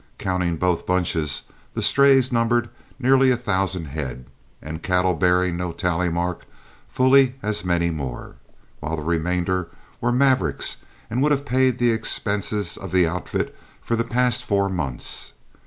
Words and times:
Counting 0.17 0.57
both 0.57 0.87
bunches, 0.87 1.43
the 1.75 1.83
strays 1.83 2.31
numbered 2.31 2.69
nearly 2.97 3.29
a 3.29 3.37
thousand 3.37 3.85
head, 3.85 4.25
and 4.59 4.81
cattle 4.81 5.13
bearing 5.13 5.55
no 5.57 5.71
tally 5.71 6.09
mark 6.09 6.45
fully 6.89 7.35
as 7.43 7.63
many 7.63 7.91
more, 7.91 8.37
while 8.79 8.95
the 8.95 9.03
remainder 9.03 9.67
were 10.01 10.11
mavericks 10.11 10.77
and 11.11 11.21
would 11.21 11.31
have 11.31 11.45
paid 11.45 11.77
the 11.77 11.91
expenses 11.91 12.77
of 12.77 12.91
the 12.91 13.05
outfit 13.07 13.55
for 13.79 13.95
the 13.95 14.03
past 14.03 14.43
four 14.43 14.69
months. 14.69 15.33